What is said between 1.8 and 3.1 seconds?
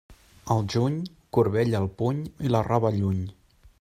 al puny i la roba